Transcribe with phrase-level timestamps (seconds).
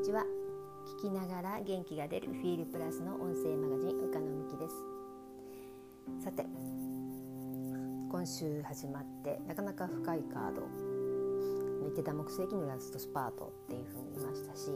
[0.00, 0.24] にちは。
[0.98, 4.74] 聞きながら元気が出るフィールプラスの音声マガジン岡野美希です。
[6.24, 6.46] さて
[8.10, 10.62] 今週始まってなかなか深いカード。
[11.92, 14.70] 池田木星期のラストスパートっていうふうに言いましたし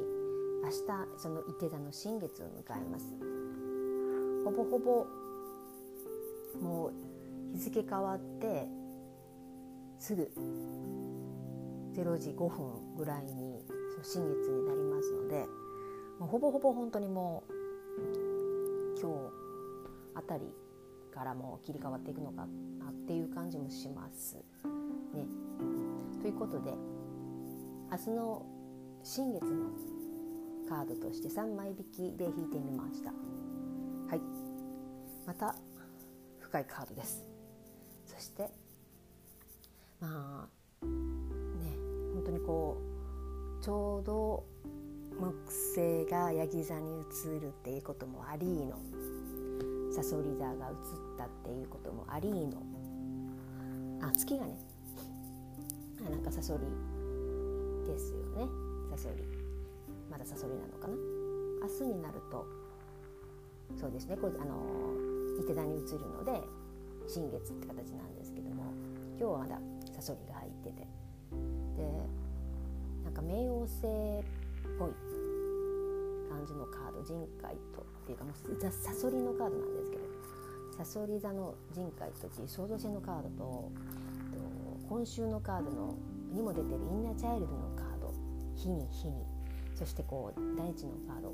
[0.63, 0.75] 明日
[1.17, 3.17] その池田の新月を迎えます。
[4.45, 5.07] ほぼほぼ
[6.61, 6.93] もう
[7.55, 8.69] 日付変わって
[9.99, 10.31] すぐ
[11.95, 14.84] 0時5分ぐらいにその新月になり
[15.35, 15.49] で
[16.21, 17.53] もうほぼほぼ本当にもう
[19.01, 19.15] 今日
[20.15, 20.45] あたり
[21.13, 22.47] からも切り替わっていくのか
[22.79, 24.37] なっていう感じもします
[25.13, 25.27] ね。
[26.23, 26.71] ということで
[27.91, 28.47] 明日の
[29.03, 29.71] 新月の
[30.69, 33.11] カードとして3枚引きで引いてみました。
[33.11, 34.21] はい
[35.27, 35.57] また
[36.39, 37.25] 深いカードです
[38.07, 38.51] そして
[39.99, 40.49] ま
[40.83, 41.77] あね
[42.15, 42.77] 本当にこ
[43.61, 44.45] うちょうど
[45.19, 48.79] 木星がヤギ座に移るっていうこともありの。
[49.93, 50.75] さそり座が移っ
[51.17, 52.63] たっていうこともありの。
[54.03, 54.59] あ月がね。
[56.07, 56.61] あなんかさそり
[57.87, 58.49] ですよね。
[58.91, 59.23] さそり
[60.11, 60.95] まださそりなのかな。
[61.63, 62.47] 明日になると
[63.77, 64.17] そうですね。
[64.17, 64.57] これあの
[65.41, 66.43] 伊手座に移るので
[67.07, 68.65] 新月って形なんですけども
[69.19, 69.59] 今日はまだ
[69.93, 70.87] さそりが入ってて。
[71.77, 71.85] で
[73.05, 74.25] なんか冥王星
[74.79, 74.93] ぽい
[76.31, 80.03] 感じのカード人海とっていうかもうさそりのカードなんですけど
[80.77, 83.73] さそり座の人海とっていう創造性のカードと
[84.89, 85.95] 今週のカードの
[86.33, 88.13] にも出てるインナーチャイルドのカード
[88.55, 89.25] 「日に日に」
[89.75, 91.33] そしてこう第一のカード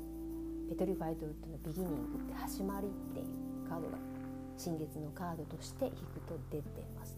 [0.69, 3.97] ペトリファイドウッドのビギニングって始まりっていうカードが
[4.57, 6.63] 新月のカードとして引くと出て
[6.95, 7.17] ます。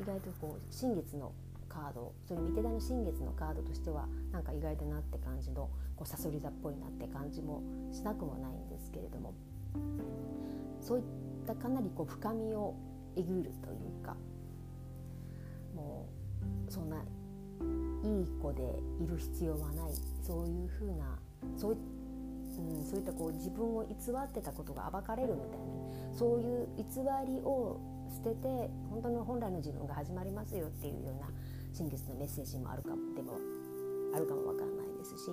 [0.00, 1.32] 意外とこう新月の
[1.72, 9.34] カードそれ見てたの新月のカードとしてはなんか意外だなって感じのこうサソリ座っぽいなって感じもしなくもないんですけれども。
[10.80, 11.04] そういっ
[11.46, 12.74] たかなりこう深みを
[13.16, 14.16] えぐるというか
[15.74, 16.08] も
[16.68, 16.96] うそんな
[18.02, 18.62] いい子で
[19.00, 19.92] いる必要はない。
[20.22, 21.18] そういうふうな
[21.56, 21.76] そうい
[22.58, 25.56] うん、そういったこう自分を偽ってたことが暴かれるみたいな。
[26.12, 26.84] そういう偽
[27.26, 27.80] りを
[28.12, 31.30] 捨てて本当の本来の自分が始まりますよっていうような
[31.72, 33.38] 新月のメッセージもあるかもでも
[34.14, 35.30] あるかもわからないですし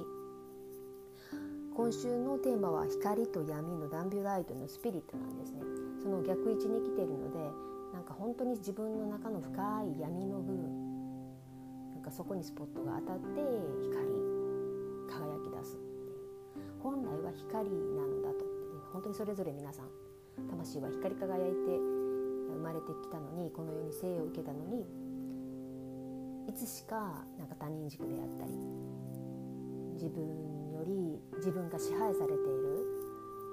[1.75, 5.61] 今週のテーマは光と闇のダンビュライトのスピリットなんですね。
[6.03, 7.39] その逆位置に来ているので
[7.93, 9.51] なんか本当に自分の中の深
[9.97, 10.63] い闇の部分
[11.95, 13.41] なんかそこにスポットが当たって
[13.83, 14.07] 光
[15.07, 15.77] 輝き出す
[16.83, 18.45] 本来は光なのだと。
[18.91, 19.87] 本当にそれぞれ皆さん
[20.49, 21.55] 魂は光り輝いて
[22.51, 24.85] 生まれてきたのにこの世に生を受けたのに
[26.49, 28.51] いつしかなんか他人軸であったり
[29.93, 30.25] 自分
[30.73, 32.81] より自分が支配されている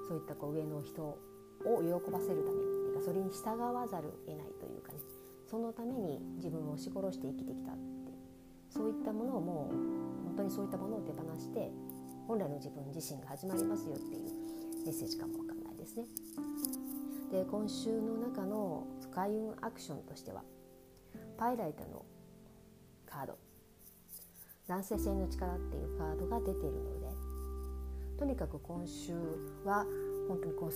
[0.09, 1.21] そういったこう上の人を
[1.61, 4.99] 喜ばせるためにかそれに従わざるを得ないというかね
[5.45, 8.11] そのために自分を押し殺して生きてきたって
[8.69, 9.75] そういったものをもう
[10.33, 11.71] 本当にそういったものを手放して
[12.27, 16.05] 本来の自分自身が始まりますよっていうメッセージかもわかんないですね。
[17.31, 20.43] で今週の中の開運アクションとしては
[21.37, 22.05] パイライトの
[23.17, 23.37] カード。
[24.67, 27.07] 男性性の力っていうカードが出ているので
[28.19, 29.13] とにかく今週
[29.65, 29.85] は
[30.27, 30.71] 本当にこう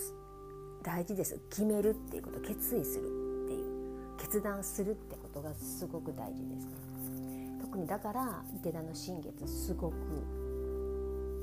[0.83, 1.39] 大事です。
[1.49, 3.05] 決めるっていうこと決意する
[3.45, 7.59] っていう決断するってことがすごく大事ですね。
[7.61, 9.95] 特にだから池田の新月すごく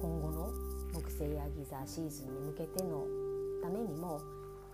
[0.00, 0.50] 今後の
[0.94, 3.04] 木星やギザシーズンに向けての
[3.62, 4.20] ためにも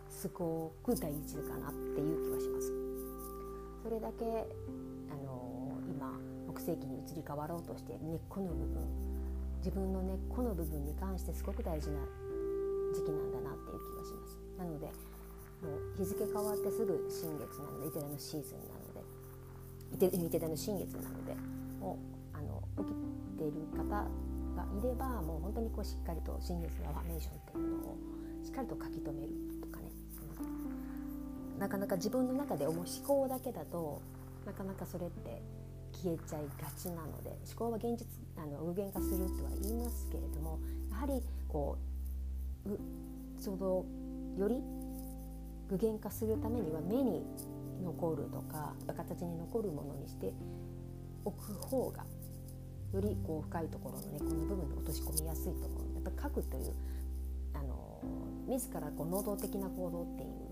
[0.08, 2.72] すごく大事かなっていう気はします。
[3.82, 4.24] それだけ
[6.64, 8.80] 今木星期に移り変わろうとして根っこの部分
[9.58, 12.00] 自分の根っこの部分に関してすごく大事な
[12.94, 14.38] 時期なんだなっていう気がします。
[14.56, 14.92] なのでも
[15.69, 18.91] う日付変わってすぐ新月なのでイテダのシーズンなの
[19.98, 21.34] でイテダの新月なので
[21.81, 21.99] も
[22.32, 24.08] うあの起きている方が
[24.78, 27.96] いればもう本当にこうしっかりと新月のアファメーションっていうのを
[28.44, 29.90] しっかりと書き留めるとかね、
[31.55, 34.00] うん、なかなか自分の中で思思考だけだと
[34.46, 35.43] なかなかそれって
[36.02, 38.06] 消えちゃいがちなので思考は現実
[38.37, 40.58] あの具現化するとは言いますけれども
[40.91, 41.79] やはりこ
[42.67, 42.70] う
[43.41, 43.85] その
[44.38, 44.62] より
[45.69, 47.23] 具現化するためには目に
[47.82, 50.32] 残るとか形に残るものにして
[51.25, 52.05] おく方が
[52.93, 56.75] よりこう深いところのねこの部分に落とし込みやすいと思うやっぱ書くという
[57.55, 58.00] あの
[58.49, 60.44] 自らこう能動的な行動っていう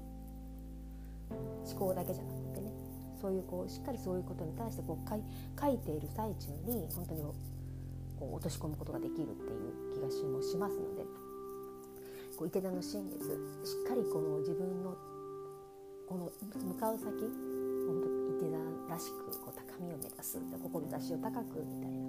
[1.71, 2.73] 思考だけじゃなくてね
[3.23, 5.23] そういうこうしっかりそういうことに対してこう書い
[5.55, 7.23] 書いている最中に本当に
[8.19, 11.07] こう落とし込むことができるっていう気がしもしますので
[12.37, 13.23] こう池田の新月
[13.63, 14.99] しっかりこの自分の
[16.09, 18.59] この向かう先本当池田
[18.91, 22.03] らしくこう高みを目指す志を高くみたいな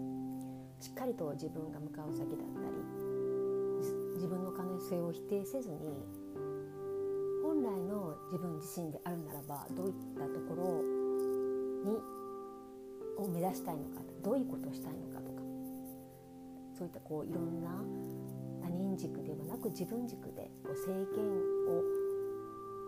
[0.82, 2.82] しっかりと自分が向かう先だったり
[4.16, 5.78] 自分の可能性を否定せずに
[7.44, 11.03] 本来の自分自身であるならばどういったところを
[11.84, 11.98] に
[13.18, 15.42] を目指したいのかどういうことをしたいのかとか
[16.78, 17.70] そういったこういろんな
[18.62, 21.24] 他人軸ではなく自分軸でこう政権
[21.70, 22.04] を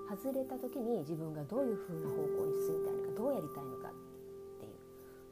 [0.10, 4.74] 外れた時に自分がどういうふうな方向に進みたいのかどうやりたいのかっていう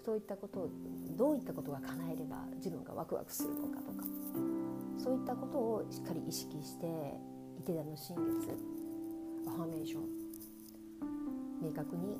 [0.04, 0.70] そういったことを
[1.18, 4.06] どういったことが叶えれば自分がワクワクするのかとか
[4.98, 6.88] そういったことをしっかり意識して
[7.60, 8.50] 池田の新月
[9.48, 10.24] アファーメーション
[11.62, 12.18] 明確に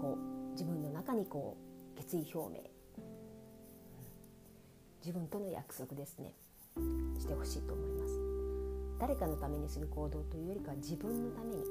[0.00, 1.56] こう自分の中にこ
[1.94, 2.62] う決意表明。
[5.00, 6.34] 自分との約束ですね。
[7.18, 8.18] してほしいと思います。
[9.00, 11.62] 誰かのためにする行動というよりかは自分のために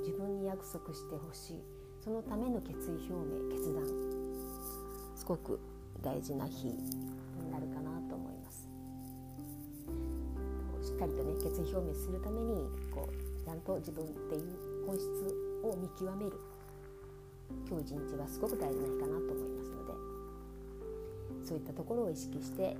[0.00, 1.62] 自分に約束してほしい。
[2.02, 3.84] そのための決意表明決断。
[5.16, 5.60] すごく
[6.00, 6.78] 大事な日に
[7.50, 8.68] なるかなと思います。
[10.80, 12.54] しっかりとね決意表明するために
[12.94, 15.04] こうちゃんと自分っていう本質
[15.64, 16.40] を見極める。
[17.68, 19.92] 今日一日はすごく大事な日かなと思いますので
[21.46, 22.76] そういったところを意識して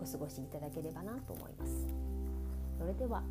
[0.00, 1.86] お過ごしいただければなと思います
[2.78, 3.22] それでは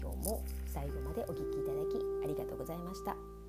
[0.00, 3.41] 今日も最後までお聴きいただきありがとうございました。